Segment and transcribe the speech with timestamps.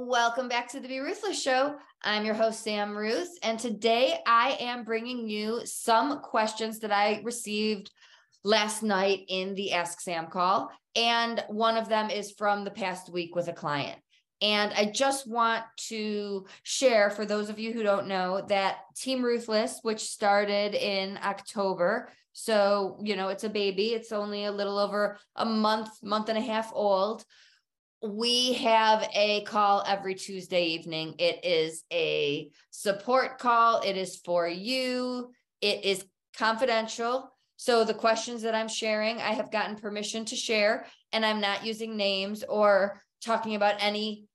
[0.00, 1.74] Welcome back to the Be Ruthless Show.
[2.04, 7.20] I'm your host, Sam Ruth, and today I am bringing you some questions that I
[7.24, 7.90] received
[8.44, 10.70] last night in the Ask Sam call.
[10.94, 13.98] And one of them is from the past week with a client.
[14.40, 19.20] And I just want to share for those of you who don't know that Team
[19.20, 24.78] Ruthless, which started in October, so, you know, it's a baby, it's only a little
[24.78, 27.24] over a month, month and a half old
[28.02, 31.14] we have a call every Tuesday evening.
[31.18, 33.80] It is a support call.
[33.80, 35.32] It is for you.
[35.60, 36.04] It is
[36.36, 37.32] confidential.
[37.56, 41.66] So the questions that I'm sharing, I have gotten permission to share, and I'm not
[41.66, 44.26] using names or talking about any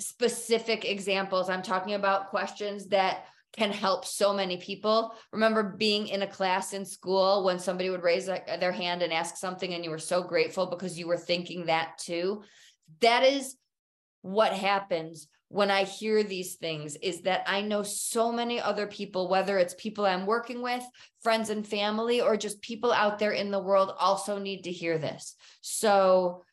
[0.00, 1.48] specific examples.
[1.48, 3.26] I'm talking about questions that
[3.58, 5.14] can help so many people.
[5.32, 9.36] Remember being in a class in school when somebody would raise their hand and ask
[9.36, 12.42] something, and you were so grateful because you were thinking that too.
[13.00, 13.56] That is
[14.22, 19.28] what happens when I hear these things is that I know so many other people,
[19.28, 20.84] whether it's people I'm working with,
[21.22, 24.98] friends and family, or just people out there in the world also need to hear
[24.98, 25.34] this.
[25.62, 26.44] So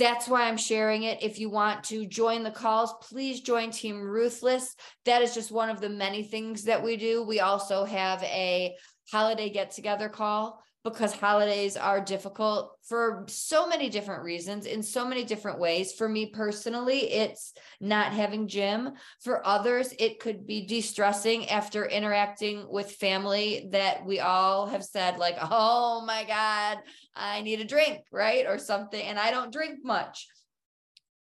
[0.00, 1.22] that's why I'm sharing it.
[1.22, 4.74] If you want to join the calls, please join Team Ruthless.
[5.04, 7.22] That is just one of the many things that we do.
[7.22, 8.74] We also have a
[9.12, 15.06] holiday get together call because holidays are difficult for so many different reasons in so
[15.06, 15.92] many different ways.
[15.92, 18.92] For me personally, it's not having Jim.
[19.22, 24.84] For others, it could be de stressing after interacting with family that we all have
[24.84, 26.78] said, like, oh my God,
[27.14, 28.46] I need a drink, right?
[28.46, 29.00] Or something.
[29.00, 30.26] And I don't drink much.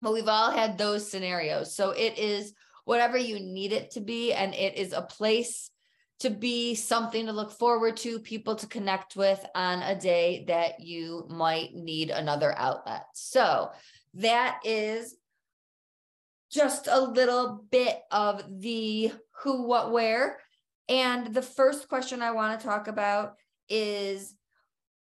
[0.00, 1.74] But we've all had those scenarios.
[1.74, 4.32] So it is whatever you need it to be.
[4.32, 5.70] And it is a place
[6.20, 10.80] to be something to look forward to, people to connect with on a day that
[10.80, 13.06] you might need another outlet.
[13.14, 13.70] So
[14.14, 15.14] that is
[16.50, 19.12] just a little bit of the
[19.42, 20.38] who, what, where.
[20.88, 23.34] And the first question I want to talk about
[23.68, 24.34] is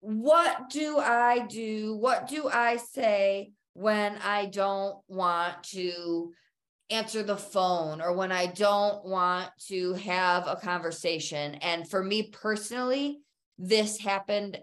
[0.01, 1.97] what do I do?
[1.97, 6.33] What do I say when I don't want to
[6.92, 11.54] answer the phone or when I don't want to have a conversation.
[11.56, 13.20] And for me personally,
[13.58, 14.58] this happened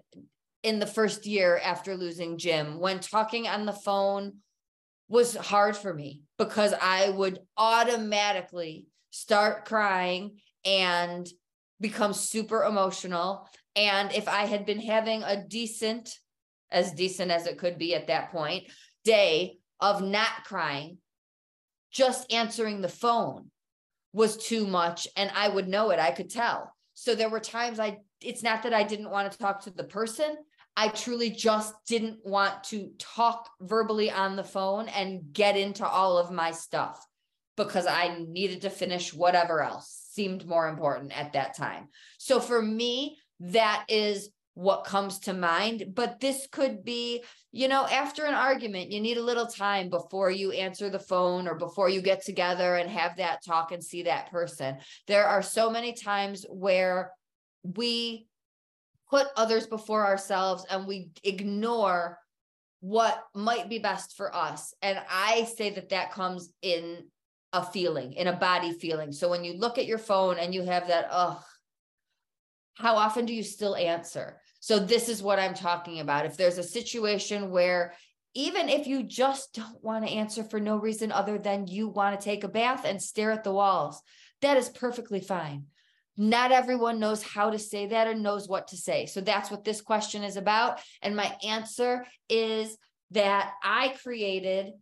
[0.63, 4.33] in the first year after losing Jim when talking on the phone
[5.07, 11.27] was hard for me because I would automatically start crying and
[11.79, 13.49] become super emotional.
[13.75, 16.13] And if I had been having a decent,
[16.71, 18.65] as decent as it could be at that point,
[19.03, 20.97] day of not crying,
[21.91, 23.51] just answering the phone
[24.13, 25.99] was too much and I would know it.
[25.99, 26.73] I could tell.
[26.93, 29.83] So there were times I, it's not that I didn't want to talk to the
[29.83, 30.35] person.
[30.75, 36.17] I truly just didn't want to talk verbally on the phone and get into all
[36.17, 37.05] of my stuff
[37.57, 41.89] because I needed to finish whatever else seemed more important at that time.
[42.17, 45.85] So for me, that is what comes to mind.
[45.93, 50.29] But this could be, you know, after an argument, you need a little time before
[50.29, 54.03] you answer the phone or before you get together and have that talk and see
[54.03, 54.77] that person.
[55.07, 57.13] There are so many times where
[57.63, 58.27] we
[59.09, 62.17] put others before ourselves and we ignore
[62.81, 64.73] what might be best for us.
[64.81, 67.05] And I say that that comes in
[67.53, 69.13] a feeling, in a body feeling.
[69.13, 71.41] So when you look at your phone and you have that, oh,
[72.75, 74.41] how often do you still answer?
[74.59, 76.25] So, this is what I'm talking about.
[76.25, 77.93] If there's a situation where
[78.35, 82.19] even if you just don't want to answer for no reason other than you want
[82.19, 84.01] to take a bath and stare at the walls,
[84.41, 85.65] that is perfectly fine.
[86.15, 89.05] Not everyone knows how to say that or knows what to say.
[89.05, 90.79] So that's what this question is about.
[91.01, 92.77] And my answer is
[93.11, 94.73] that I created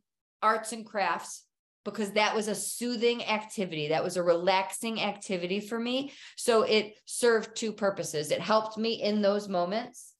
[0.42, 1.44] arts and crafts
[1.88, 3.88] because that was a soothing activity.
[3.88, 6.12] That was a relaxing activity for me.
[6.36, 8.30] So it served two purposes.
[8.30, 10.14] It helped me in those moments.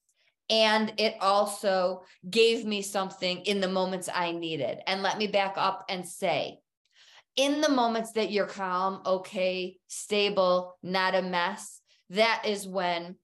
[0.48, 4.78] And it also gave me something in the moments I needed.
[4.86, 6.58] And let me back up and say,
[7.36, 13.16] in the moments that you're calm, okay, stable, not a mess, that is when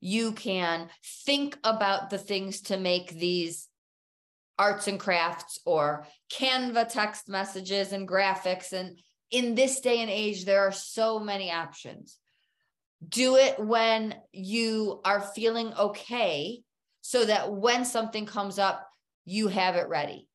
[0.00, 0.88] you can
[1.24, 3.68] think about the things to make these
[4.60, 10.44] arts and crafts or Canva text messages and graphics and in this day and age,
[10.44, 12.18] there are so many options.
[13.08, 16.62] Do it when you are feeling okay
[17.00, 18.86] so that when something comes up,
[19.24, 20.26] you have it ready.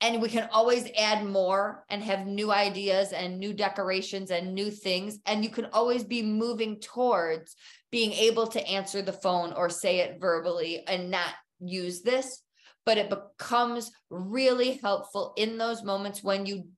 [0.00, 4.70] And we can always add more and have new ideas and new decorations and new
[4.70, 5.18] things.
[5.24, 7.54] And you can always be moving towards
[7.90, 12.42] being able to answer the phone or say it verbally and not use this.
[12.86, 16.68] But it becomes really helpful in those moments when you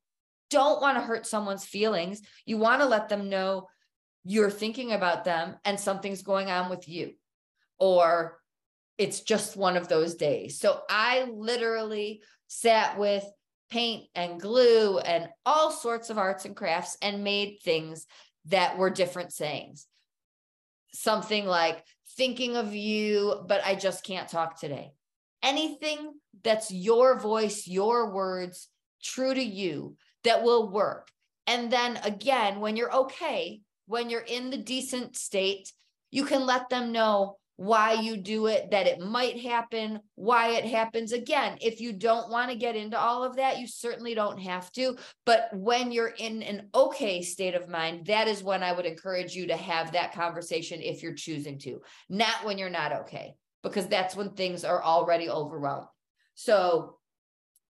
[0.51, 2.23] don't want to hurt someone's feelings.
[2.47, 3.69] You want to let them know
[4.25, 7.13] you're thinking about them and something's going on with you.
[7.79, 8.41] Or
[8.97, 10.59] it's just one of those days.
[10.59, 13.25] So I literally sat with
[13.71, 18.07] paint and glue and all sorts of arts and crafts and made things
[18.47, 19.87] that were different sayings.
[20.93, 21.85] Something like
[22.17, 24.93] thinking of you, but I just can't talk today.
[25.43, 26.13] Anything
[26.43, 28.69] that's your voice, your words,
[29.03, 31.09] true to you that will work.
[31.47, 35.73] And then again, when you're okay, when you're in the decent state,
[36.11, 40.65] you can let them know why you do it, that it might happen, why it
[40.65, 41.13] happens.
[41.13, 44.71] Again, if you don't want to get into all of that, you certainly don't have
[44.73, 44.97] to.
[45.27, 49.35] But when you're in an okay state of mind, that is when I would encourage
[49.35, 53.89] you to have that conversation if you're choosing to, not when you're not okay, because
[53.89, 55.89] that's when things are already overwhelmed.
[56.35, 56.99] So,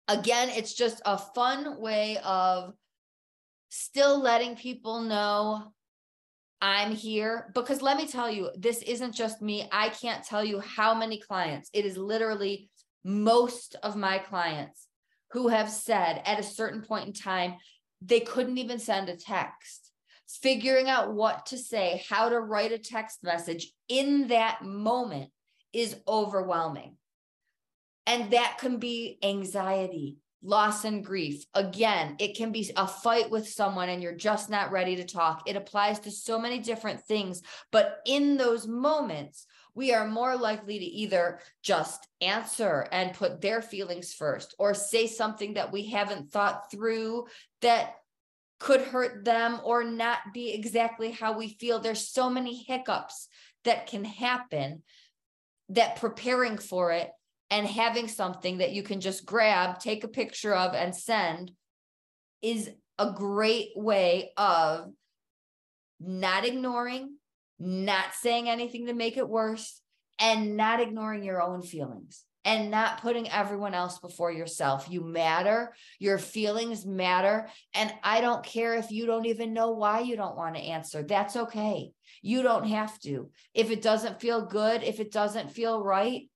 [0.07, 2.75] again, it's just a fun way of
[3.71, 5.73] still letting people know
[6.61, 9.69] I'm here because let me tell you, this isn't just me.
[9.71, 12.69] I can't tell you how many clients, it is literally
[13.05, 14.87] most of my clients
[15.33, 17.55] who have said at a certain point in time,
[18.03, 19.93] they couldn't even send a text.
[20.43, 25.31] Figuring out what to say, how to write a text message in that moment
[25.73, 26.97] is overwhelming.
[28.07, 31.45] And that can be anxiety, loss and grief.
[31.55, 35.43] Again, it can be a fight with someone and you're just not ready to talk.
[35.47, 37.43] It applies to so many different things.
[37.71, 43.63] But in those moments, we are more likely to either just answer and put their
[43.63, 47.27] feelings first or say something that we haven't thought through
[47.61, 47.95] that
[48.59, 51.79] could hurt them or not be exactly how we feel.
[51.79, 53.29] There's so many hiccups
[53.65, 54.83] that can happen
[55.71, 57.11] that preparing for it
[57.51, 61.53] and having something that you can just grab, take a picture of, and send
[62.43, 64.91] is a great way of
[66.01, 67.17] not ignoring,
[67.59, 69.81] not saying anything to make it worse,
[70.21, 74.87] and not ignoring your own feelings and not putting everyone else before yourself.
[74.89, 77.51] You matter, your feelings matter.
[77.75, 81.03] And I don't care if you don't even know why you don't want to answer.
[81.03, 81.93] That's okay.
[82.23, 83.29] You don't have to.
[83.53, 86.31] If it doesn't feel good, if it doesn't feel right,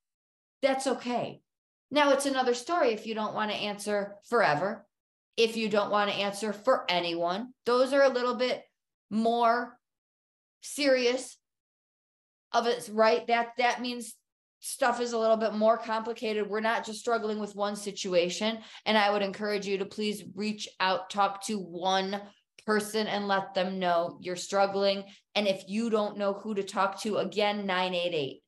[0.60, 1.40] that's okay.
[1.90, 4.86] Now it's another story if you don't want to answer forever,
[5.38, 7.54] if you don't want to answer for anyone.
[7.64, 8.62] Those are a little bit
[9.08, 9.78] more
[10.60, 11.38] serious
[12.52, 13.26] of it, right?
[13.28, 14.14] That that means
[14.62, 16.48] stuff is a little bit more complicated.
[16.48, 18.58] We're not just struggling with one situation.
[18.86, 22.22] And I would encourage you to please reach out, talk to one
[22.64, 25.02] person and let them know you're struggling.
[25.34, 28.40] And if you don't know who to talk to, again, 988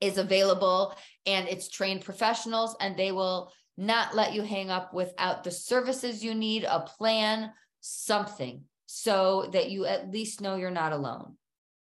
[0.00, 5.44] is available and it's trained professionals and they will not let you hang up without
[5.44, 10.92] the services you need, a plan, something so that you at least know you're not
[10.92, 11.36] alone.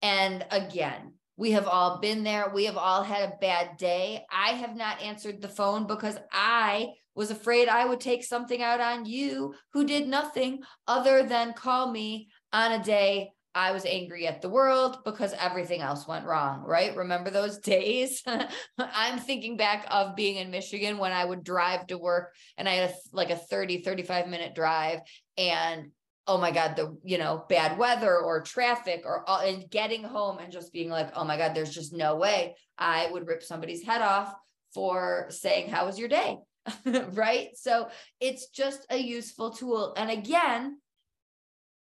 [0.01, 2.51] And again, we have all been there.
[2.53, 4.25] We have all had a bad day.
[4.31, 8.81] I have not answered the phone because I was afraid I would take something out
[8.81, 14.25] on you who did nothing other than call me on a day I was angry
[14.27, 16.95] at the world because everything else went wrong, right?
[16.95, 18.23] Remember those days?
[18.77, 22.73] I'm thinking back of being in Michigan when I would drive to work and I
[22.73, 24.99] had a, like a 30, 35 minute drive
[25.37, 25.91] and
[26.27, 30.37] oh my god the you know bad weather or traffic or all, and getting home
[30.39, 33.83] and just being like oh my god there's just no way i would rip somebody's
[33.83, 34.33] head off
[34.73, 36.37] for saying how was your day?
[36.85, 37.49] Right?
[37.55, 37.89] So
[38.19, 39.93] it's just a useful tool.
[39.97, 40.77] And again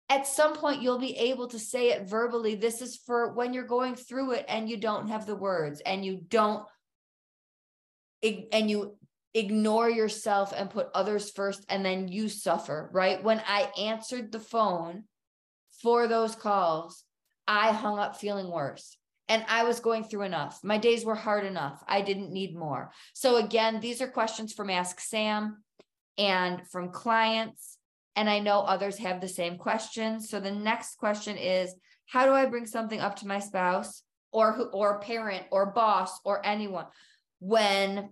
[0.08, 3.64] at some point you'll be able to say it verbally this is for when you're
[3.64, 6.64] going through it and you don't have the words and you don't
[8.22, 8.96] and you
[9.34, 13.22] ignore yourself and put others first and then you suffer right?
[13.22, 15.04] When i answered the phone
[15.82, 17.04] for those calls
[17.48, 18.96] i hung up feeling worse
[19.28, 20.60] and i was going through enough.
[20.62, 21.82] My days were hard enough.
[21.88, 22.92] I didn't need more.
[23.14, 25.62] So again these are questions from ask sam
[26.18, 27.78] and from clients
[28.14, 30.28] and I know others have the same questions.
[30.28, 31.74] So the next question is
[32.06, 36.20] how do I bring something up to my spouse or who or parent or boss
[36.24, 36.86] or anyone
[37.40, 38.10] when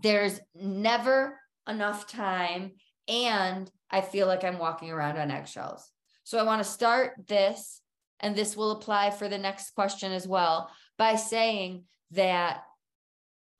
[0.00, 1.38] there's never
[1.68, 2.72] enough time
[3.08, 5.90] and I feel like I'm walking around on eggshells.
[6.24, 7.80] So I want to start this,
[8.20, 12.64] and this will apply for the next question as well, by saying that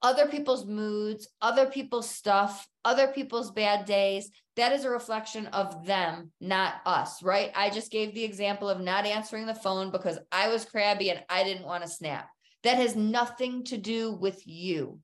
[0.01, 5.85] other people's moods, other people's stuff, other people's bad days, that is a reflection of
[5.85, 7.51] them, not us, right?
[7.55, 11.23] I just gave the example of not answering the phone because I was crabby and
[11.27, 12.29] I didn't want to snap.
[12.63, 14.99] That has nothing to do with you,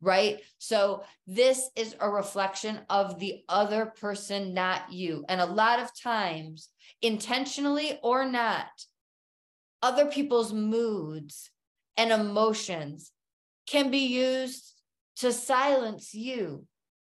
[0.00, 0.40] right?
[0.58, 5.24] So this is a reflection of the other person, not you.
[5.28, 6.68] And a lot of times,
[7.02, 8.66] intentionally or not,
[9.82, 11.50] other people's moods
[11.96, 13.12] and emotions
[13.66, 14.72] can be used
[15.16, 16.66] to silence you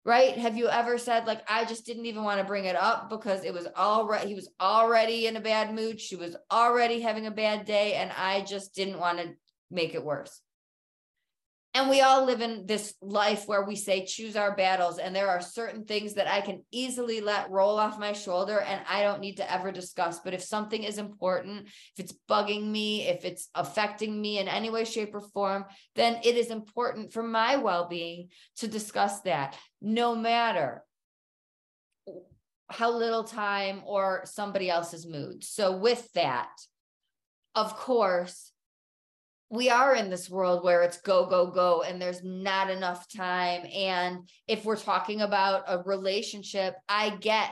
[0.06, 3.10] right have you ever said like i just didn't even want to bring it up
[3.10, 7.26] because it was already he was already in a bad mood she was already having
[7.26, 9.34] a bad day and i just didn't want to
[9.70, 10.42] make it worse
[11.76, 14.98] and we all live in this life where we say choose our battles.
[14.98, 18.82] And there are certain things that i can easily let roll off my shoulder and
[18.90, 20.20] i don't need to ever discuss.
[20.20, 24.70] But if something is important if it's bugging me if it's affecting me in any
[24.70, 30.16] way shape or form then it is important for my well-being to discuss that no
[30.16, 30.84] matter
[32.72, 35.44] how little time or somebody else's mood.
[35.44, 36.50] So with that
[37.56, 38.49] of course
[39.50, 43.66] we are in this world where it's go go go and there's not enough time.
[43.74, 47.52] And if we're talking about a relationship i get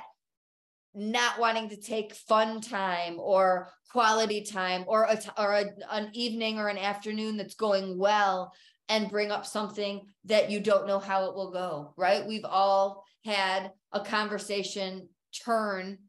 [0.93, 6.57] not wanting to take fun time or quality time or a, or a, an evening
[6.57, 8.51] or an afternoon that's going well
[8.89, 12.25] and bring up something that you don't know how it will go right?
[12.25, 15.09] We've all had a conversation
[15.45, 15.99] turn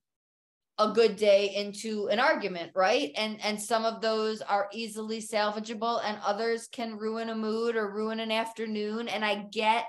[0.78, 3.10] a good day into an argument right?
[3.16, 7.92] And and some of those are easily salvageable and others can ruin a mood or
[7.92, 9.08] ruin an afternoon.
[9.08, 9.86] And i get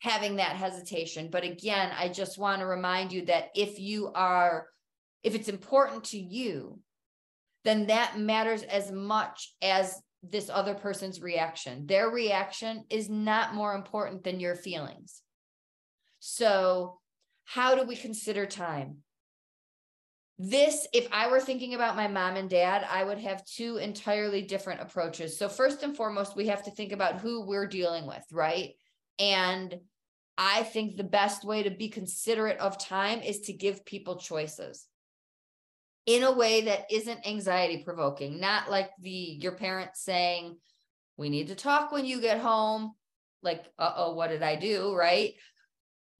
[0.00, 4.66] having that hesitation but again i just want to remind you that if you are
[5.22, 6.78] if it's important to you
[7.64, 9.98] then that matters as much as
[10.30, 11.86] this other person's reaction.
[11.86, 15.22] Their reaction is not more important than your feelings.
[16.20, 16.98] So
[17.44, 18.98] how do we consider time
[20.38, 24.42] this if i were thinking about my mom and dad i would have two entirely
[24.42, 25.38] different approaches.
[25.38, 28.70] So first and foremost we have to think about who we're dealing with right?
[29.18, 29.74] And
[30.36, 34.86] i think the best way to be considerate of time is to give people choices
[36.06, 39.10] in a way that isn't anxiety provoking not like the
[39.40, 40.56] your parents saying
[41.16, 42.92] we need to talk when you get home.
[43.42, 44.94] Like uh-oh what did i do?
[44.94, 45.34] Right?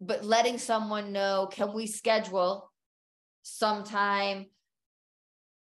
[0.00, 2.70] But letting someone know can we schedule
[3.44, 4.46] sometime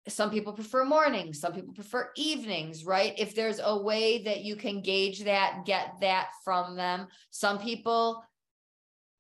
[0.08, 3.14] some people prefer mornings some people prefer evenings right?
[3.18, 7.08] If there's a way that you can gauge that get that from them.
[7.30, 8.24] Some people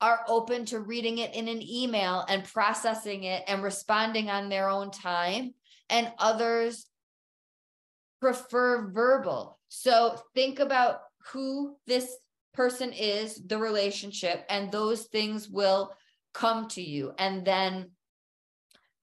[0.01, 4.69] are open to reading it in an email and processing it and responding on their
[4.69, 5.53] own time
[5.89, 6.87] and others
[8.21, 9.59] prefer verbal.
[9.67, 11.01] So think about
[11.31, 12.15] who this
[12.53, 15.93] person is the relationship and those things will
[16.33, 17.13] come to you.
[17.17, 17.91] And then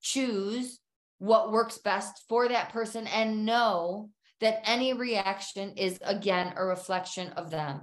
[0.06, 0.78] choose
[1.18, 4.10] what works best for that person and know
[4.40, 7.80] that any reaction is again a reflection of them,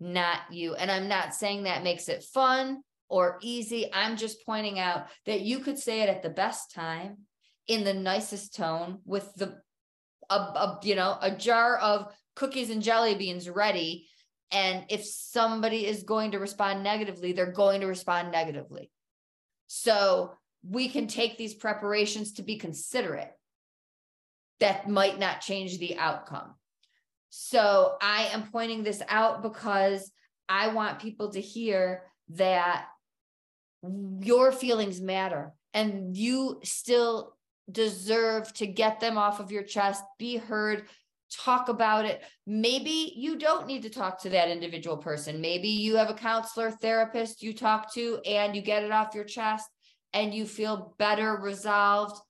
[0.00, 0.74] not you.
[0.74, 3.90] And I'm not saying that makes it fun or easy.
[3.92, 7.18] I'm just pointing out that you could say it at the best time
[7.66, 9.58] in the nicest tone with the
[10.30, 14.08] a, a you know a jar of cookies and jelly beans ready
[14.50, 18.90] and if somebody is going to respond negatively they're going to respond negatively
[19.66, 23.32] so we can take these preparations to be considerate
[24.60, 26.54] that might not change the outcome.
[27.30, 30.10] So I am pointing this out because
[30.48, 32.86] I want people to hear that
[34.20, 37.34] your feelings matter and you still
[37.70, 40.84] deserve to get them off of your chest, be heard,
[41.30, 42.22] talk about it.
[42.46, 45.40] Maybe you don't need to talk to that individual person.
[45.40, 49.24] Maybe you have a counselor, therapist you talk to, and you get it off your
[49.24, 49.68] chest
[50.12, 52.20] and you feel better resolved,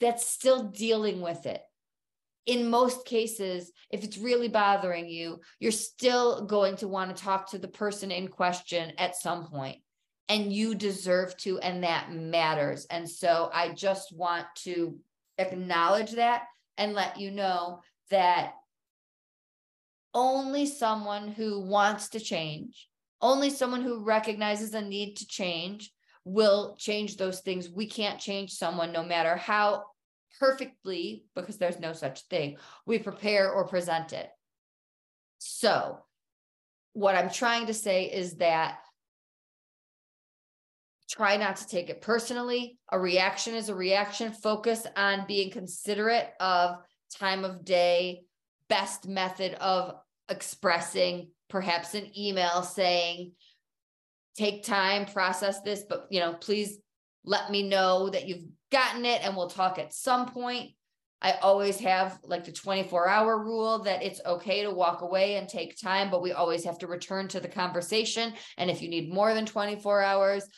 [0.00, 1.60] that's still dealing with it.
[2.46, 7.50] In most cases, if it's really bothering you, you're still going to want to talk
[7.50, 9.78] to the person in question at some point,
[10.28, 12.86] and you deserve to, and that matters.
[12.90, 14.98] And so I just want to
[15.38, 16.44] acknowledge that
[16.78, 18.54] and let you know that
[20.14, 22.88] only someone who wants to change,
[23.20, 25.92] only someone who recognizes a need to change
[26.24, 27.68] will change those things.
[27.68, 29.84] We can't change someone no matter how
[30.38, 34.28] perfectly, because there's no such thing, we prepare or present it.
[35.38, 35.98] So,
[36.92, 38.78] what I'm trying to say is that
[41.10, 42.78] try not to take it personally.
[42.90, 44.32] A reaction is a reaction.
[44.32, 46.76] Focus on being considerate of
[47.18, 48.22] time of day,
[48.68, 49.94] best method of
[50.28, 53.32] expressing, perhaps an email saying,
[54.36, 56.78] take time, process this, but you know, please
[57.24, 60.70] let me know that you've gotten it and we'll talk at some point.
[61.22, 65.48] I always have like the 24 hour rule that it's okay to walk away and
[65.48, 68.32] take time, but we always have to return to the conversation.
[68.56, 70.48] And if you need more than 24 hours,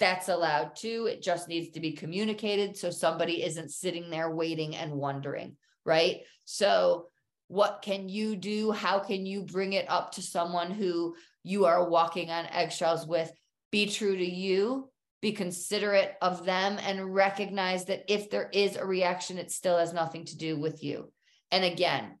[0.00, 1.06] that's allowed too.
[1.08, 6.22] It just needs to be communicated so somebody isn't sitting there waiting and wondering, right?
[6.44, 7.06] So,
[7.46, 8.70] what can you do?
[8.70, 13.30] How can you bring it up to someone who you are walking on eggshells with?
[13.70, 14.90] Be true to you,
[15.22, 19.92] be considerate of them, and recognize that if there is a reaction, it still has
[19.92, 21.12] nothing to do with you.
[21.50, 22.18] And again,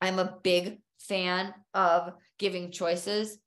[0.00, 3.38] I'm a big fan of giving choices.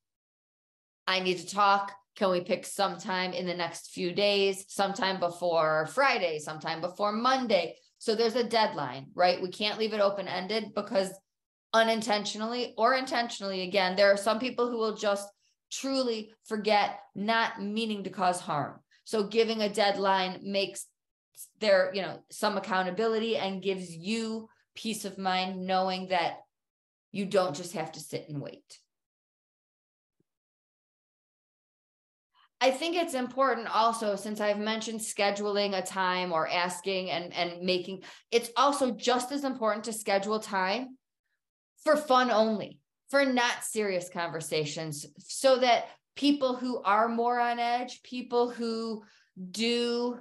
[1.07, 1.93] I need to talk.
[2.15, 7.75] Can we pick sometime in the next few days, sometime before Friday, sometime before Monday?
[7.99, 9.41] So there's a deadline, right?
[9.41, 11.11] We can't leave it open ended because
[11.77, 15.27] unintentionally or intentionally, again, there are some people who will just
[15.71, 18.79] truly forget, not meaning to cause harm.
[19.05, 20.87] So giving a deadline makes
[21.59, 26.37] there, you know, some accountability and gives you peace of mind knowing that
[27.11, 28.79] you don't just have to sit and wait.
[32.59, 37.61] I think it's important also since I've mentioned scheduling a time or asking and and
[37.61, 40.97] making it's also just as important to schedule time
[41.87, 48.03] for fun only, for not serious conversations so that people who are more on edge,
[48.03, 49.01] people who
[49.51, 50.19] do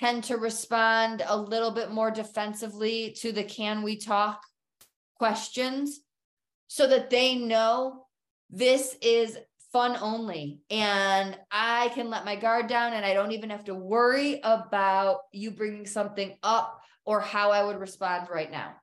[0.00, 4.40] tend to respond a little bit more defensively to the can we talk
[5.16, 6.00] questions
[6.68, 8.06] so that they know
[8.48, 9.36] this is
[9.74, 13.74] fun only and I can let my guard down and I don't even have to
[13.74, 18.74] worry about you bringing something up or how I would respond right now.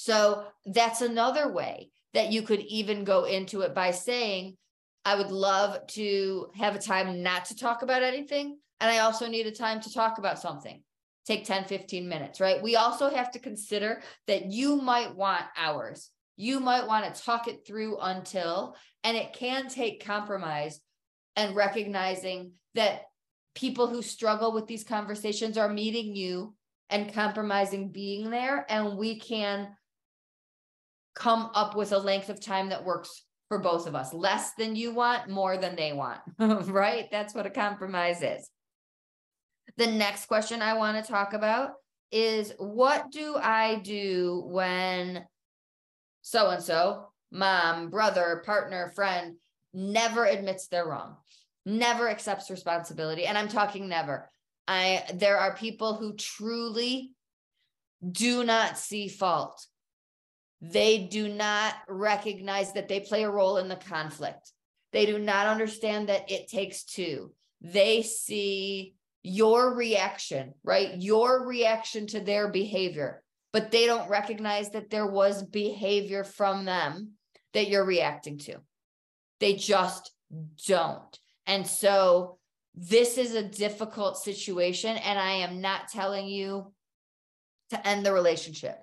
[0.00, 4.56] So that's another way that you could even go into it by saying,
[5.04, 8.58] I would love to have a time not to talk about anything.
[8.80, 10.82] And I also need a time to talk about something.
[11.26, 12.62] Take 10, 15 minutes, right?
[12.62, 16.10] We also have to consider that you might want hours
[16.40, 20.80] you might want to talk it through until, and it can take compromise
[21.36, 23.02] and recognizing that
[23.54, 26.54] people who struggle with these conversations are meeting you
[26.88, 28.64] and compromising being there.
[28.70, 29.68] And we can
[31.14, 34.76] come up with a length of time that works for both of us less than
[34.76, 37.08] you want, more than they want, right?
[37.10, 38.48] That's what a compromise is.
[39.76, 41.72] The next question I want to talk about
[42.12, 45.24] is what do I do when
[46.22, 49.36] so and so, mom, brother, partner, friend,
[49.72, 51.16] never admits they're wrong,
[51.64, 53.26] never accepts responsibility.
[53.26, 54.30] And I'm talking never.
[54.68, 57.12] I there are people who truly
[58.08, 59.66] do not see fault.
[60.60, 64.52] They do not recognize that they play a role in the conflict.
[64.92, 67.32] They do not understand that it takes two.
[67.60, 70.96] They see your reaction, right?
[70.96, 77.12] Your reaction to their behavior but they don't recognize that there was behavior from them
[77.52, 78.56] that you're reacting to.
[79.40, 80.12] They just
[80.66, 81.18] don't.
[81.46, 82.38] And so
[82.74, 86.72] this is a difficult situation and I am not telling you
[87.70, 88.76] to end the relationship.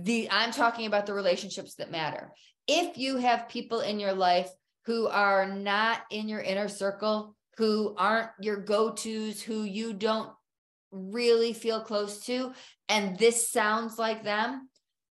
[0.00, 2.30] The I'm talking about the relationships that matter.
[2.68, 4.48] If you have people in your life
[4.86, 10.30] who are not in your inner circle, who aren't your go-tos, who you don't
[10.92, 12.52] really feel close to,
[12.88, 14.68] and this sounds like them,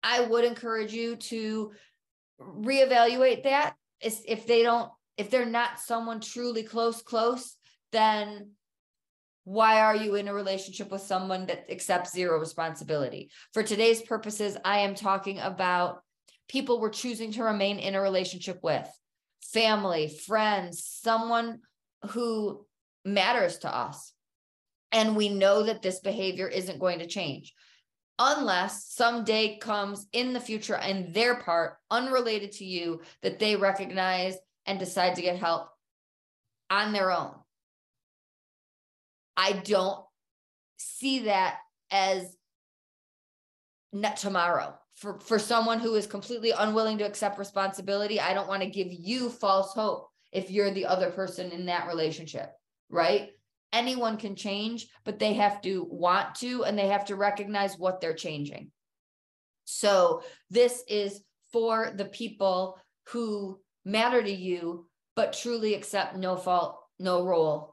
[0.01, 1.71] I would encourage you to
[2.41, 3.75] reevaluate that.
[4.01, 7.55] If they don't, if they're not someone truly close, close,
[7.91, 8.53] then
[9.43, 13.31] why are you in a relationship with someone that accepts zero responsibility?
[13.53, 16.01] For today's purposes, I am talking about
[16.47, 18.87] people we're choosing to remain in a relationship with
[19.41, 21.59] family, friends, someone
[22.09, 22.65] who
[23.03, 24.13] matters to us
[24.91, 27.53] and we know that this behavior isn't going to change
[28.19, 33.55] unless some day comes in the future and their part unrelated to you that they
[33.55, 34.35] recognize
[34.67, 35.69] and decide to get help
[36.69, 37.33] on their own.
[39.37, 39.99] I don't
[40.77, 41.57] see that
[41.91, 42.35] as
[43.93, 44.75] not tomorrow.
[44.95, 48.89] For, for someone who is completely unwilling to accept responsibility, I don't want to give
[48.91, 52.51] you false hope if you're the other person in that relationship,
[52.89, 53.31] right?
[53.73, 58.01] anyone can change, but they have to want to and they have to recognize what
[58.01, 58.71] they're changing.
[59.65, 61.21] So this is
[61.53, 67.70] for the people who matter to you, but truly accept no fault, no role.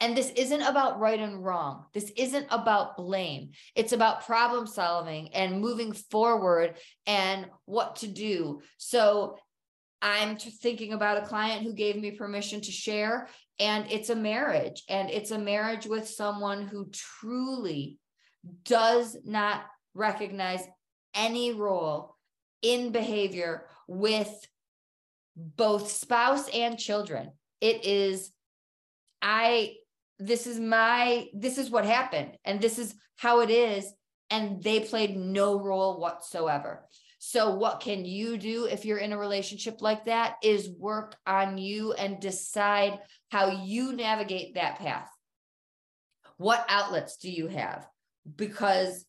[0.00, 1.84] And this isn't about right and wrong.
[1.92, 3.50] This isn't about blame.
[3.74, 8.62] It's about problem solving and moving forward and what to do.
[8.78, 9.36] So
[10.00, 14.82] I'm thinking about a client who gave me permission to share, and it's a marriage,
[14.88, 17.98] and it's a marriage with someone who truly
[18.64, 20.66] does not recognize
[21.14, 22.16] any role
[22.62, 24.32] in behavior with
[25.36, 27.32] both spouse and children.
[27.60, 28.32] It is,
[29.20, 29.74] I,
[30.20, 33.92] this is my, this is what happened, and this is how it is.
[34.32, 36.84] And they played no role whatsoever.
[37.18, 40.36] So, what can you do if you're in a relationship like that?
[40.42, 42.98] Is work on you and decide
[43.30, 45.10] how you navigate that path.
[46.38, 47.86] What outlets do you have?
[48.36, 49.04] Because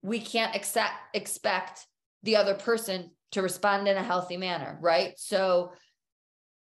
[0.00, 1.86] we can't accept, expect
[2.22, 5.12] the other person to respond in a healthy manner, right?
[5.18, 5.72] So,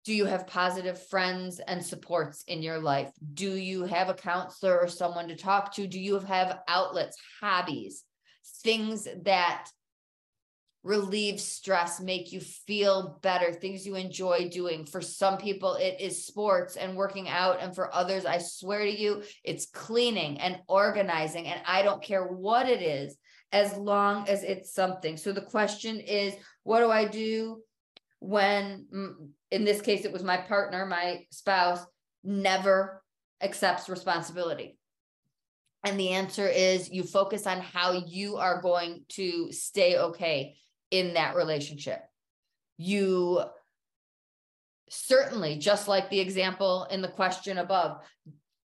[0.07, 3.11] do you have positive friends and supports in your life?
[3.35, 5.89] Do you have a counselor or someone to talk to?
[5.89, 8.05] Do you have outlets, hobbies,
[8.63, 9.69] things that
[10.85, 14.87] relieve stress, make you feel better, things you enjoy doing.
[14.87, 17.61] For some people, it is sports and working out.
[17.61, 21.49] And for others, I swear to you, it's cleaning and organizing.
[21.49, 23.17] And I don't care what it is,
[23.51, 25.17] as long as it's something.
[25.17, 27.63] So the question is, what do I do
[28.27, 31.81] when, mm, in this case, it was my partner, my spouse,
[32.25, 33.03] never
[33.41, 34.79] accepts responsibility?
[35.85, 40.57] And the answer is you focus on how you are going to stay okay
[40.91, 42.01] in that relationship.
[42.77, 43.45] You
[44.91, 47.99] certainly, just like the example in the question above,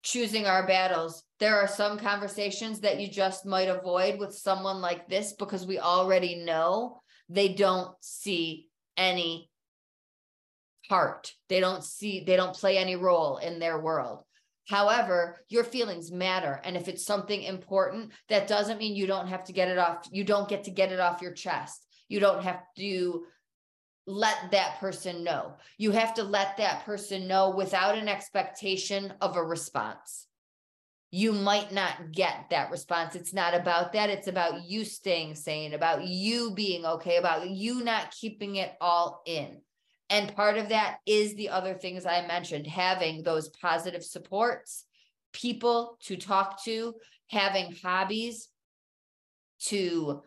[0.03, 1.23] choosing our battles.
[1.39, 5.79] There are some conversations that you just might avoid with someone like this because we
[5.79, 9.51] already know they don't see any
[10.89, 11.33] part.
[11.49, 14.25] They don't see, they don't play any role in their world.
[14.69, 16.61] However, your feelings matter.
[16.65, 20.09] And if it's something important, that doesn't mean you don't have to get it off.
[20.11, 21.87] You don't get to get it off your chest.
[22.09, 23.25] You don't have to
[24.07, 25.55] let that person know.
[25.79, 30.27] You have to let that person know without an expectation of a response.
[31.17, 33.15] You might not get that response.
[33.15, 34.11] It's not about that.
[34.11, 39.23] It's about you staying sane, about you being okay, about you not keeping it all
[39.25, 39.61] in.
[40.11, 44.87] And part of that is the other things I mentioned having those positive supports,
[45.33, 46.95] people to talk to,
[47.31, 48.49] having hobbies
[49.67, 50.21] to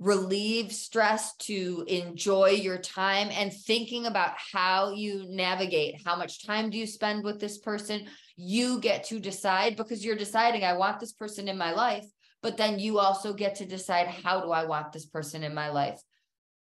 [0.00, 6.00] relieve stress, to enjoy your time, and thinking about how you navigate.
[6.04, 8.06] How much time do you spend with this person?
[8.34, 12.06] You get to decide because you're deciding, I want this person in my life.
[12.42, 15.68] But then you also get to decide, how do I want this person in my
[15.68, 16.00] life?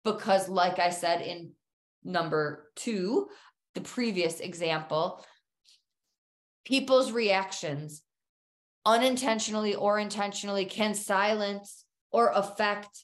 [0.06, 1.52] Because, like I said in
[2.06, 3.28] number two,
[3.76, 5.22] the previous example,
[6.64, 8.04] people's reactions
[8.86, 13.04] unintentionally or intentionally can silence or affect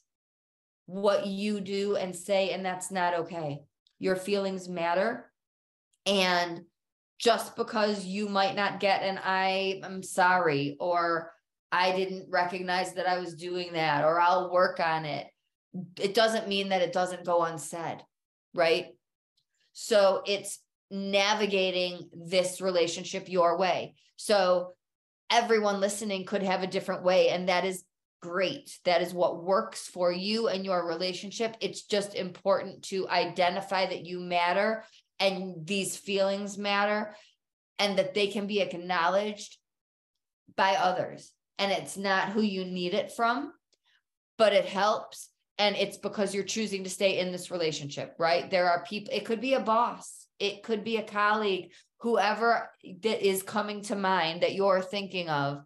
[0.86, 3.60] what you do and say, and that's not okay.
[4.00, 5.32] Your feelings matter.
[6.06, 6.62] And
[7.20, 11.32] just because you might not get an I am sorry, or
[11.72, 15.28] I didn't recognize that I was doing that, or I'll work on it,
[16.00, 18.00] it doesn't mean that it doesn't go unsaid,
[18.54, 18.88] right?
[19.72, 20.60] So it's
[20.92, 23.96] navigating this relationship your way.
[24.18, 24.74] So
[25.32, 27.84] everyone listening could have a different way, and that is
[28.24, 28.80] great.
[28.86, 31.58] That is what works for you and your relationship.
[31.60, 34.86] It's just important to identify that you matter
[35.20, 37.16] and these feelings matter
[37.80, 39.58] and that they can be acknowledged
[40.56, 41.34] by others.
[41.60, 43.52] And it's not who you need it from,
[44.38, 45.30] but it helps.
[45.58, 48.50] And it's because you're choosing to stay in this relationship, right?
[48.50, 52.70] There are people, it could be a boss, it could be a colleague, whoever
[53.02, 55.64] that is coming to mind that you're thinking of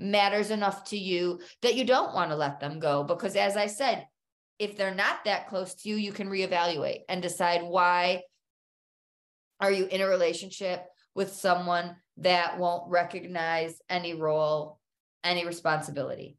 [0.00, 3.04] matters enough to you that you don't want to let them go.
[3.04, 4.06] Because as I said,
[4.58, 8.22] if they're not that close to you, you can reevaluate and decide why
[9.60, 10.84] are you in a relationship
[11.14, 14.78] with someone that won't recognize any role,
[15.24, 16.36] any responsibility.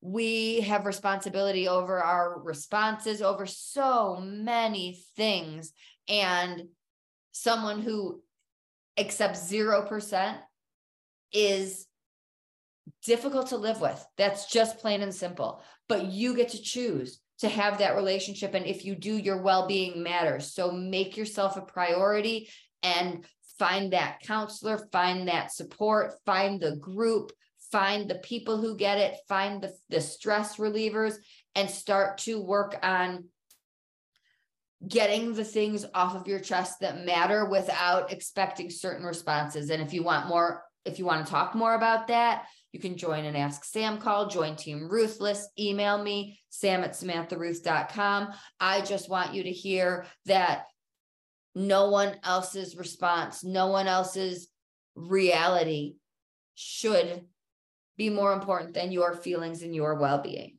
[0.00, 5.72] We have responsibility over our responses, over so many things.
[6.08, 6.68] And
[7.32, 8.22] someone who
[8.96, 10.36] accepts 0%
[11.32, 11.86] is
[13.04, 14.04] difficult to live with.
[14.16, 15.62] That's just plain and simple.
[15.88, 18.54] But you get to choose to have that relationship.
[18.54, 20.52] And if you do, your well being matters.
[20.54, 22.48] So make yourself a priority
[22.82, 23.24] and
[23.58, 27.32] find that counselor, find that support, find the group,
[27.70, 31.14] find the people who get it, find the, the stress relievers,
[31.54, 33.24] and start to work on
[34.86, 39.70] getting the things off of your chest that matter without expecting certain responses.
[39.70, 42.98] And if you want more, if you want to talk more about that, you can
[42.98, 48.28] join an Ask Sam call, join Team Ruthless, email me, sam at samantharuth.com.
[48.60, 50.66] I just want you to hear that
[51.54, 54.48] no one else's response, no one else's
[54.94, 55.94] reality
[56.54, 57.24] should
[57.96, 60.58] be more important than your feelings and your well being.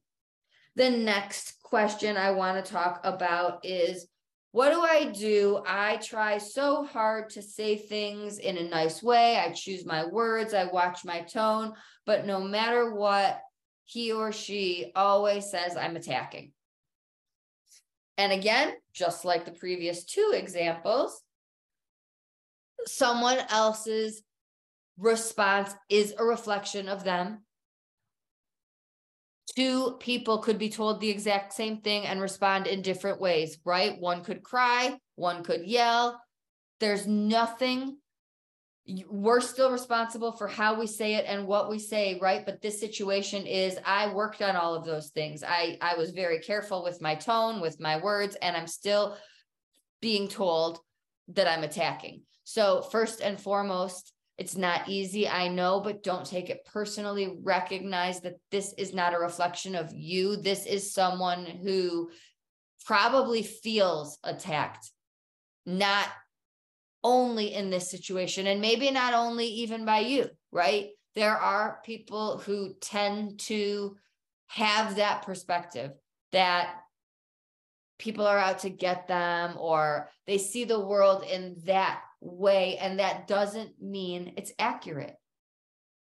[0.75, 4.08] The next question I want to talk about is
[4.51, 5.62] what do I do?
[5.67, 9.38] I try so hard to say things in a nice way.
[9.38, 11.73] I choose my words, I watch my tone,
[12.05, 13.41] but no matter what,
[13.86, 16.51] he or she always says I'm attacking.
[18.17, 21.21] And again, just like the previous two examples,
[22.86, 24.23] someone else's
[24.97, 27.43] response is a reflection of them.
[29.55, 33.99] Two people could be told the exact same thing and respond in different ways, right?
[33.99, 36.21] One could cry, one could yell.
[36.79, 37.97] There's nothing
[39.10, 42.79] we're still responsible for how we say it and what we say right but this
[42.79, 47.01] situation is i worked on all of those things i i was very careful with
[47.01, 49.17] my tone with my words and i'm still
[50.01, 50.79] being told
[51.27, 56.50] that i'm attacking so first and foremost it's not easy i know but don't take
[56.50, 62.10] it personally recognize that this is not a reflection of you this is someone who
[62.86, 64.91] probably feels attacked
[65.65, 66.08] not
[67.04, 70.89] only in this situation and maybe not only even by you, right?
[71.15, 73.95] There are people who tend to
[74.47, 75.91] have that perspective
[76.32, 76.76] that
[78.00, 82.77] people are out to get them or they see the world in that way.
[82.77, 85.15] And that doesn't mean it's accurate.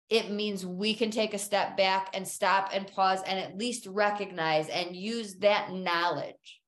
[0.10, 3.88] It means we can take a step back and stop and pause and at least
[3.88, 6.62] recognize and use that knowledge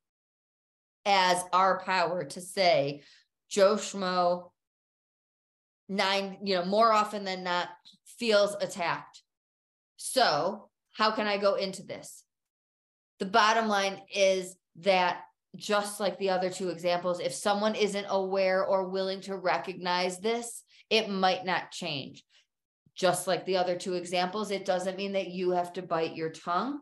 [1.05, 3.01] as our power to say,
[3.49, 4.51] Joe Schmo,
[5.87, 7.69] nine, you know, more often than not,
[8.17, 9.23] feels attacked.
[9.95, 12.23] So, how can I go into this?
[13.19, 15.21] The bottom line is that
[15.55, 20.63] just like the other two examples, if someone isn't aware or willing to recognize this,
[20.89, 22.23] it might not change.
[22.95, 26.29] Just like the other two examples, it doesn't mean that you have to bite your
[26.29, 26.79] tongue.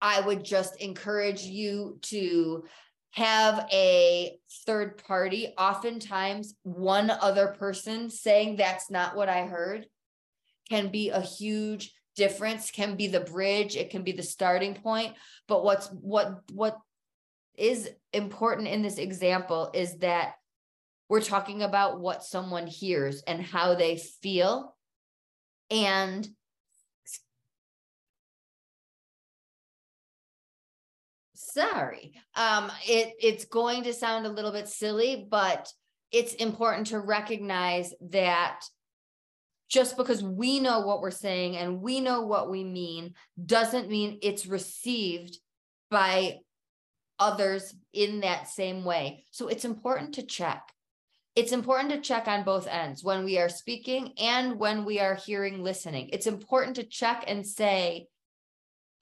[0.00, 2.64] I would just encourage you to
[3.12, 9.86] have a third party, oftentimes one other person saying that's not what I heard
[10.68, 15.14] can be a huge difference, can be the bridge, it can be the starting point.
[15.48, 16.76] But what's what what
[17.56, 20.34] is important in this example is that
[21.08, 24.76] we're talking about what someone hears and how they feel.
[25.70, 26.28] And
[31.34, 32.12] sorry.
[32.36, 35.72] Um, it it's going to sound a little bit silly, but
[36.12, 38.60] it's important to recognize that
[39.70, 43.14] just because we know what we're saying and we know what we mean
[43.46, 45.38] doesn't mean it's received
[45.90, 46.38] by
[47.20, 49.24] others in that same way.
[49.30, 50.72] So it's important to check.
[51.36, 55.14] It's important to check on both ends when we are speaking and when we are
[55.14, 56.10] hearing, listening.
[56.12, 58.08] It's important to check and say,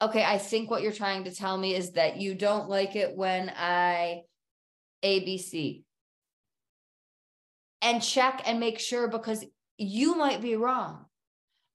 [0.03, 3.17] okay, I think what you're trying to tell me is that you don't like it
[3.17, 4.23] when I
[5.03, 5.83] ABC.
[7.81, 9.45] And check and make sure because
[9.79, 11.07] you might be wrong.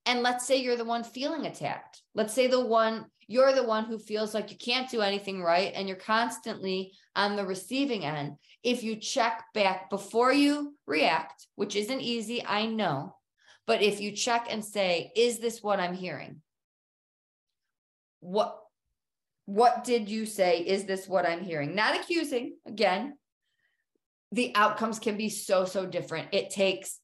[0.05, 2.01] And let's say you're the one feeling attacked.
[2.13, 5.71] Let's say the one, you're the one who feels like you can't do anything right
[5.73, 8.35] and you're constantly on the receiving end.
[8.63, 13.15] If you check back before you react, which isn't easy, I know,
[13.65, 16.41] but if you check and say, is this what I'm hearing?
[18.23, 18.57] what
[19.45, 23.13] what did you say is this what i'm hearing not accusing again
[24.31, 26.99] the outcomes can be so so different it takes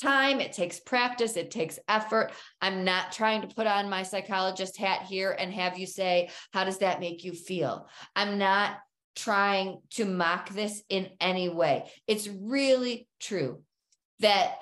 [0.00, 2.32] time it takes practice it takes effort.
[2.60, 6.64] I'm not trying to put on my psychologist hat here and have you say how
[6.64, 7.88] does that make you feel?
[8.14, 8.78] I'm not
[9.16, 11.84] trying to mock this in any way.
[12.06, 13.62] It's really true
[14.20, 14.56] that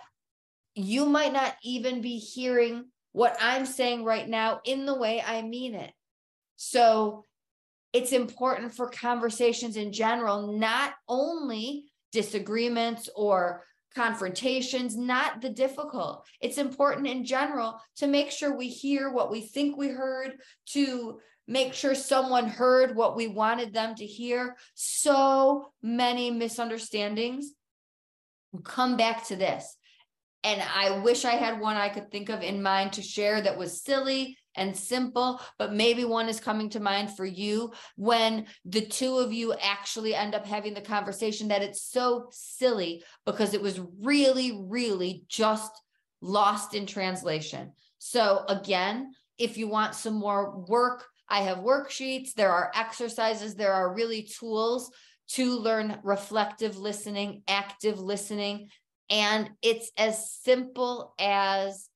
[0.74, 5.42] you might not even be hearing what i'm saying right now in the way i
[5.42, 5.92] mean it.
[6.56, 7.24] So
[7.92, 16.26] it's important for conversations in general, not only disagreements or confrontations, not the difficult.
[16.40, 20.32] It's important in general to make sure we hear what we think we heard,
[20.70, 24.56] to make sure someone heard what we wanted them to hear.
[24.74, 27.52] So many misunderstandings
[28.64, 29.76] come back to this.
[30.44, 33.58] And I wish I had one I could think of in mind to share that
[33.58, 38.80] was silly and simple, but maybe one is coming to mind for you when the
[38.80, 43.62] two of you actually end up having the conversation that it's so silly because it
[43.62, 45.72] was really, really just
[46.20, 47.72] lost in translation.
[47.98, 53.72] So, again, if you want some more work, I have worksheets, there are exercises, there
[53.72, 54.90] are really tools
[55.28, 58.68] to learn reflective listening, active listening.
[59.08, 61.88] And it's as simple as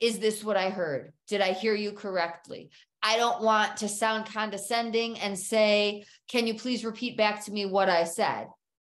[0.00, 1.12] is this what I heard?
[1.28, 2.70] Did I hear you correctly?
[3.02, 7.66] I don't want to sound condescending and say, can you please repeat back to me
[7.66, 8.48] what I said?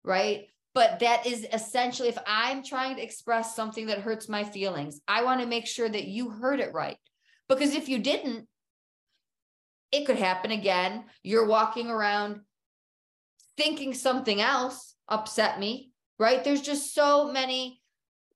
[0.03, 0.47] Right.
[0.73, 5.23] But that is essentially if I'm trying to express something that hurts my feelings, I
[5.23, 6.97] want to make sure that you heard it right.
[7.47, 8.47] Because if you didn't,
[9.91, 11.03] it could happen again.
[11.21, 12.41] You're walking around
[13.55, 16.43] thinking something else upset me, right?
[16.43, 17.79] There's just so many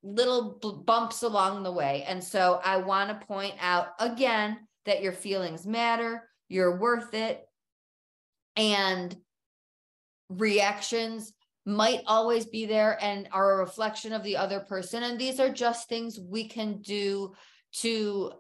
[0.03, 2.05] little bumps along the way.
[2.07, 7.43] And so I want to point out again that your feelings matter, you're worth it,
[8.55, 9.15] and
[10.29, 11.33] reactions
[11.65, 15.03] might always be there and are a reflection of the other person.
[15.03, 17.33] And these are just things we can do
[17.73, 18.31] to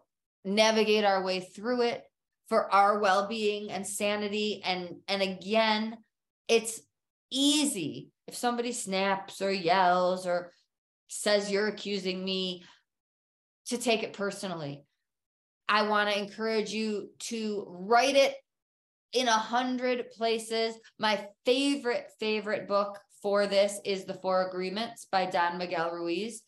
[0.45, 2.03] navigate our way through it
[2.47, 5.97] for our well-being and sanity and and again
[6.47, 6.79] it's
[7.29, 10.53] easy if somebody snaps or yells or
[11.07, 12.63] says you're accusing me
[13.67, 14.83] to take it personally.
[15.69, 18.35] I want to encourage you to write it
[19.13, 20.75] in a hundred places.
[20.99, 26.43] My favorite, favorite book for this is The Four Agreements by Don Miguel Ruiz.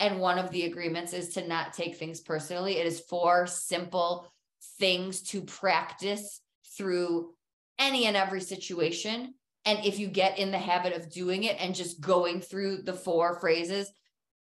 [0.00, 2.78] And one of the agreements is to not take things personally.
[2.78, 4.32] It is four simple
[4.78, 6.40] things to practice
[6.76, 7.34] through
[7.78, 9.34] any and every situation
[9.68, 12.94] and if you get in the habit of doing it and just going through the
[12.94, 13.92] four phrases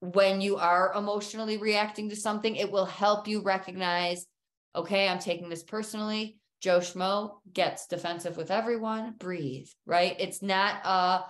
[0.00, 4.26] when you are emotionally reacting to something, it will help you recognize,
[4.74, 6.38] okay, I'm taking this personally.
[6.60, 10.16] Joe Schmo gets defensive with everyone, breathe, right?
[10.18, 11.20] It's not a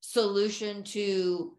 [0.00, 1.56] solution to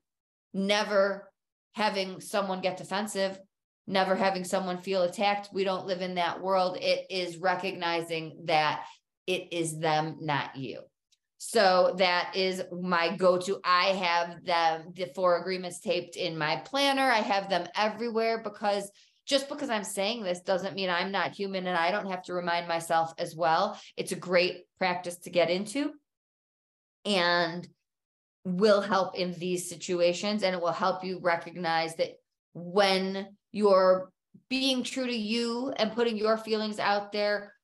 [0.54, 1.30] never
[1.74, 3.38] having someone get defensive,
[3.86, 5.50] never having someone feel attacked.
[5.52, 6.78] We don't live in that world.
[6.80, 8.86] It is recognizing that
[9.28, 10.80] it is them, not you.
[11.38, 13.60] So that is my go-to.
[13.64, 17.10] I have them, the four agreements taped in my planner.
[17.10, 18.90] I have them everywhere because
[19.26, 22.34] just because I'm saying this doesn't mean I'm not human and I don't have to
[22.34, 23.80] remind myself as well.
[23.98, 25.94] It's a great practice to get into
[27.06, 27.68] and
[28.44, 30.44] will help in these situations.
[30.44, 32.12] And it will help you recognize that
[32.54, 34.12] when you're
[34.50, 37.55] being true to you and putting your feelings out there,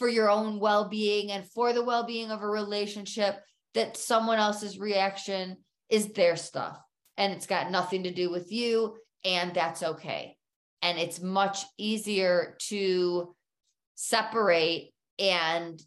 [0.00, 3.38] for your own well-being and for the well-being of a relationship
[3.74, 5.58] that someone else's reaction
[5.90, 6.80] is their stuff.
[7.18, 10.38] And it's got nothing to do with you and that's okay.
[10.80, 13.36] And it's much easier to
[13.94, 15.78] separate and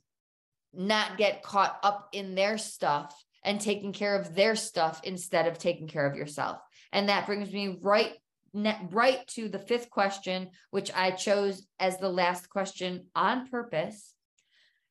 [0.76, 5.58] not get caught up in their stuff and taking care of their stuff instead of
[5.58, 6.60] taking care of yourself.
[6.92, 8.14] And that brings me right
[8.54, 14.14] right to the fifth question, which I chose as the last question on purpose.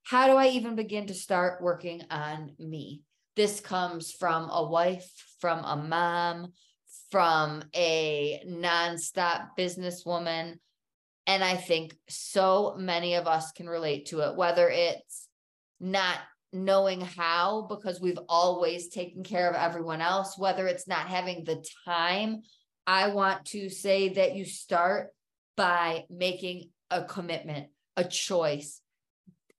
[0.04, 3.02] How do I even begin to start working on me?
[3.36, 6.52] This comes from a wife, from a mom,
[7.10, 10.58] from a nonstop businesswoman.
[11.26, 15.28] And I think so many of us can relate to it, whether it's
[15.78, 16.18] not
[16.52, 21.64] knowing how because we've always taken care of everyone else, whether it's not having the
[21.86, 22.42] time
[22.86, 25.10] I want to say that you start
[25.56, 28.80] by making a commitment, a choice.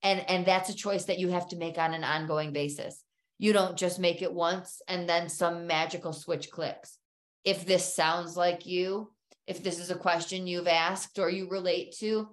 [0.01, 3.01] And, and that's a choice that you have to make on an ongoing basis.
[3.39, 6.97] You don't just make it once and then some magical switch clicks.
[7.43, 9.11] If this sounds like you,
[9.47, 12.29] if this is a question you've asked or you relate to,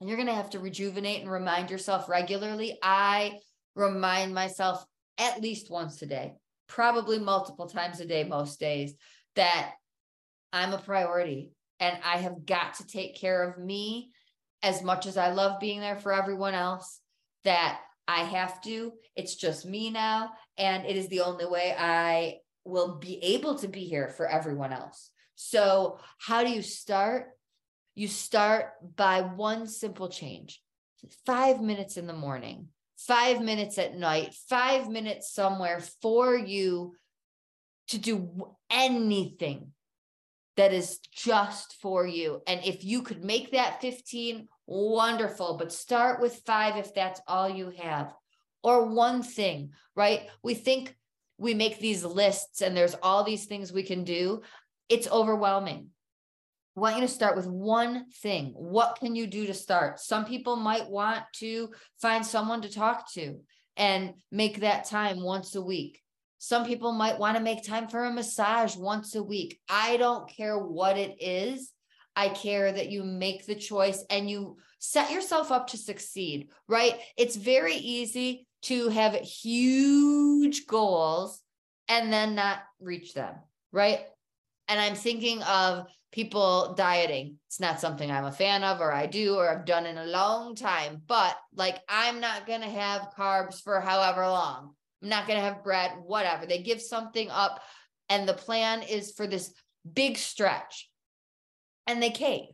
[0.00, 2.78] you're going to have to rejuvenate and remind yourself regularly.
[2.82, 3.38] I
[3.74, 4.84] remind myself
[5.18, 6.34] at least once a day,
[6.68, 8.94] probably multiple times a day, most days,
[9.36, 9.72] that
[10.52, 14.12] I'm a priority and I have got to take care of me
[14.62, 17.00] as much as I love being there for everyone else
[17.44, 18.92] that I have to.
[19.16, 20.32] It's just me now.
[20.58, 24.72] And it is the only way I will be able to be here for everyone
[24.72, 25.10] else.
[25.36, 27.28] So, how do you start?
[27.94, 30.60] You start by one simple change
[31.24, 36.94] five minutes in the morning, five minutes at night, five minutes somewhere for you
[37.88, 39.72] to do anything
[40.56, 42.42] that is just for you.
[42.46, 47.48] And if you could make that 15, wonderful, but start with five if that's all
[47.48, 48.12] you have,
[48.62, 50.28] or one thing, right?
[50.42, 50.94] We think
[51.38, 54.42] we make these lists and there's all these things we can do.
[54.88, 55.88] It's overwhelming.
[56.76, 58.52] I want you to start with one thing.
[58.54, 59.98] What can you do to start?
[59.98, 61.70] Some people might want to
[62.00, 63.40] find someone to talk to
[63.76, 66.00] and make that time once a week.
[66.42, 69.60] Some people might want to make time for a massage once a week.
[69.68, 71.70] I don't care what it is.
[72.16, 76.98] I care that you make the choice and you set yourself up to succeed, right?
[77.18, 81.42] It's very easy to have huge goals
[81.88, 83.34] and then not reach them,
[83.70, 84.00] right?
[84.66, 87.36] And I'm thinking of people dieting.
[87.48, 90.06] It's not something I'm a fan of, or I do, or I've done in a
[90.06, 91.02] long time.
[91.06, 94.74] But like, I'm not going to have carbs for however long.
[95.02, 96.46] I'm not going to have bread, whatever.
[96.46, 97.60] They give something up,
[98.08, 99.52] and the plan is for this
[99.90, 100.90] big stretch,
[101.86, 102.48] and they cave.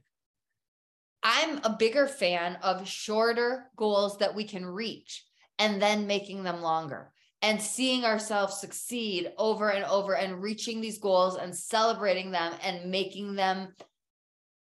[1.23, 5.25] I'm a bigger fan of shorter goals that we can reach
[5.59, 7.11] and then making them longer
[7.43, 12.91] and seeing ourselves succeed over and over and reaching these goals and celebrating them and
[12.91, 13.75] making them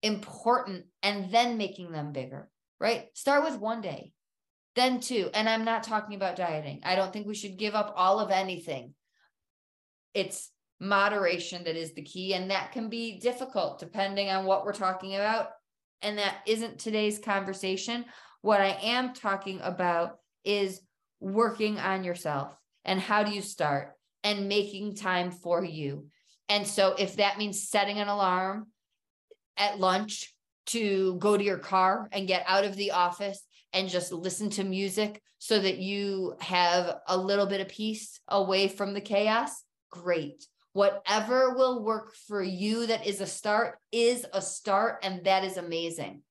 [0.02, 2.48] important and then making them bigger,
[2.78, 3.06] right?
[3.14, 4.12] Start with one day,
[4.76, 5.30] then two.
[5.34, 6.80] And I'm not talking about dieting.
[6.84, 8.94] I don't think we should give up all of anything.
[10.14, 10.50] It's
[10.80, 12.34] moderation that is the key.
[12.34, 15.48] And that can be difficult depending on what we're talking about.
[16.02, 18.04] And that isn't today's conversation.
[18.42, 20.80] What I am talking about is
[21.20, 23.92] working on yourself and how do you start
[24.24, 26.06] and making time for you.
[26.48, 28.68] And so if that means setting an alarm
[29.56, 30.34] at lunch
[30.66, 33.42] to go to your car and get out of the office
[33.72, 38.68] and just listen to music so that you have a little bit of peace away
[38.68, 40.46] from the chaos, great.
[40.72, 45.56] Whatever will work for you that is a start is a start, and that is
[45.56, 46.22] amazing.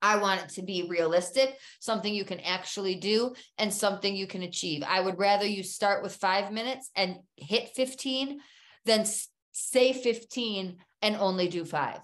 [0.00, 4.42] I want it to be realistic, something you can actually do, and something you can
[4.42, 4.82] achieve.
[4.82, 8.40] I would rather you start with five minutes and hit 15
[8.84, 9.04] than
[9.52, 12.00] say 15 and only do five.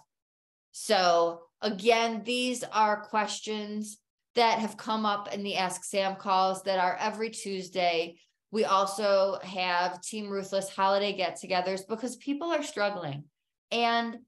[0.70, 3.98] So, again, these are questions
[4.39, 8.20] that have come up in the Ask Sam calls that are every Tuesday.
[8.53, 13.24] We also have Team Ruthless holiday get togethers because people are struggling.
[13.72, 14.18] And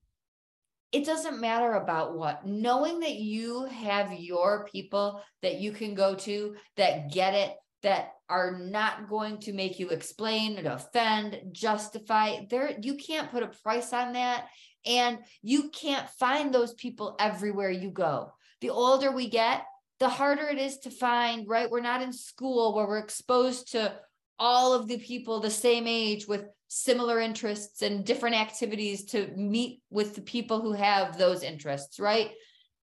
[0.90, 6.16] it doesn't matter about what knowing that you have your people that you can go
[6.16, 7.54] to that get it
[7.84, 13.52] that are not going to make you explain offend justify there you can't put a
[13.62, 14.46] price on that
[14.84, 19.64] and you can't find those people everywhere you go the older we get
[20.00, 23.92] the harder it is to find right we're not in school where we're exposed to
[24.38, 29.82] all of the people the same age with similar interests and different activities to meet
[29.90, 32.30] with the people who have those interests, right?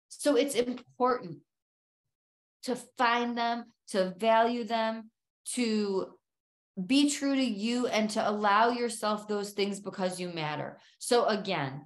[0.07, 1.39] So it's important
[2.64, 5.11] to find them, to value them,
[5.55, 6.14] to
[6.88, 10.80] be true to you and to allow yourself those things because you matter.
[10.99, 11.82] So again,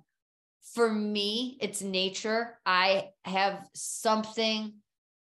[0.76, 2.60] for me, it's nature.
[2.64, 4.74] I have something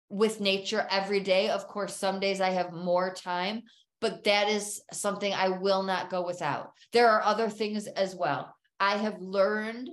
[0.10, 1.50] with nature every day.
[1.50, 3.64] Of course, some days I have more time,
[4.02, 6.72] but that is something I will not go without.
[6.92, 8.54] There are other things as well.
[8.80, 9.90] I have learned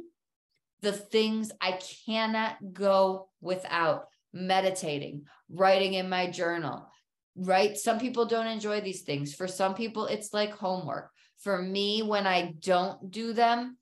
[0.81, 6.89] the things I cannot go without meditating, writing in my journal,
[7.35, 7.77] right?
[7.77, 9.35] Some people don't enjoy these things.
[9.35, 11.11] For some people, it's like homework.
[11.39, 13.79] For me, when I don't do them,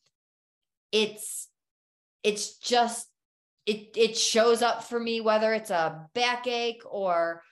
[0.92, 1.48] it's
[2.22, 3.06] it's just
[3.66, 7.42] it it shows up for me whether it's a backache or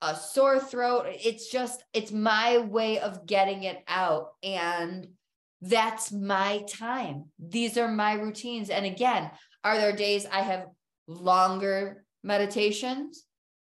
[0.00, 1.06] a sore throat.
[1.08, 4.28] It's just, it's my way of getting it out.
[4.42, 5.08] And
[5.60, 7.26] that's my time.
[7.38, 8.70] These are my routines.
[8.70, 9.30] And again,
[9.64, 10.66] are there days I have
[11.06, 13.24] longer meditations?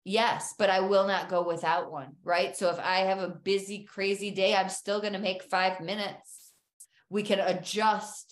[0.04, 2.56] Yes, but I will not go without one, right?
[2.56, 6.52] So if I have a busy, crazy day, I'm still going to make five minutes.
[7.08, 8.31] We can adjust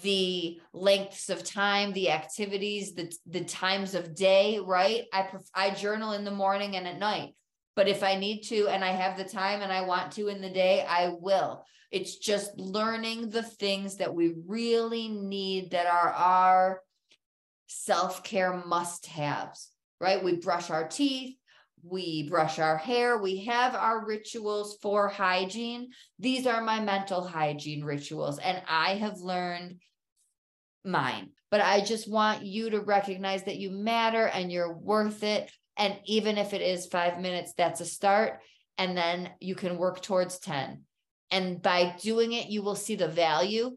[0.00, 5.04] the lengths of time, the activities, the the times of day, right?
[5.12, 7.34] I pref- I journal in the morning and at night.
[7.76, 10.40] But if I need to and I have the time and I want to in
[10.40, 11.64] the day, I will.
[11.90, 16.80] It's just learning the things that we really need that are our
[17.66, 19.70] self-care must-haves,
[20.00, 20.22] right?
[20.22, 21.36] We brush our teeth,
[21.82, 25.90] we brush our hair, we have our rituals for hygiene.
[26.18, 29.80] These are my mental hygiene rituals, and I have learned
[30.84, 31.30] mine.
[31.50, 35.50] But I just want you to recognize that you matter and you're worth it.
[35.76, 38.40] And even if it is five minutes, that's a start.
[38.78, 40.82] And then you can work towards 10.
[41.30, 43.76] And by doing it, you will see the value.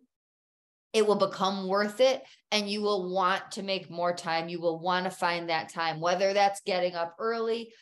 [0.93, 2.23] It will become worth it.
[2.51, 4.47] And you will want to make more time.
[4.47, 7.73] You will want to find that time, whether that's getting up early,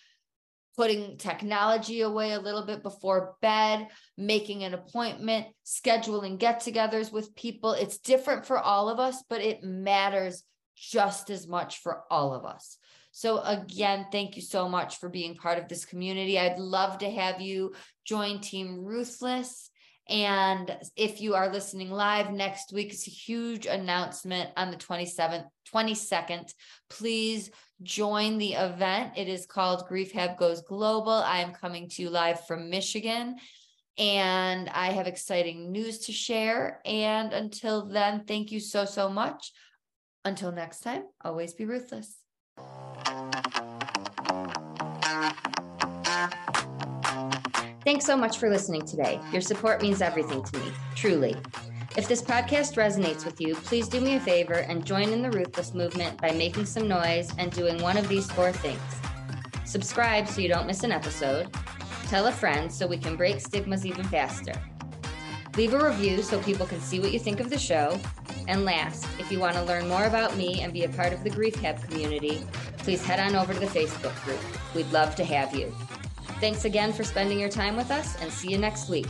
[0.75, 7.35] putting technology away a little bit before bed, making an appointment, scheduling get togethers with
[7.35, 7.73] people.
[7.73, 10.43] It's different for all of us, but it matters
[10.75, 12.77] just as much for all of us.
[13.11, 16.39] So, again, thank you so much for being part of this community.
[16.39, 17.73] I'd love to have you
[18.05, 19.69] join Team Ruthless.
[20.09, 25.45] And if you are listening live next week, it's a huge announcement on the 27th,
[25.73, 26.53] 22nd.
[26.89, 27.49] Please
[27.81, 29.13] join the event.
[29.17, 31.11] It is called Griefhab Goes Global.
[31.11, 33.37] I am coming to you live from Michigan
[33.97, 36.81] and I have exciting news to share.
[36.85, 39.51] And until then, thank you so, so much.
[40.25, 42.22] Until next time, always be ruthless.
[47.85, 49.19] Thanks so much for listening today.
[49.33, 51.35] Your support means everything to me, truly.
[51.97, 55.29] If this podcast resonates with you, please do me a favor and join in the
[55.29, 58.79] Ruthless movement by making some noise and doing one of these four things.
[59.65, 61.53] Subscribe so you don't miss an episode.
[62.07, 64.53] Tell a friend so we can break stigmas even faster.
[65.57, 67.99] Leave a review so people can see what you think of the show.
[68.47, 71.21] And last, if you want to learn more about me and be a part of
[71.25, 72.45] the Griefhab community,
[72.77, 74.39] please head on over to the Facebook group.
[74.73, 75.73] We'd love to have you.
[76.43, 79.07] Thanks again for spending your time with us and see you next week.